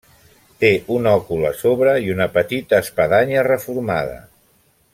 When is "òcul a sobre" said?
1.11-1.93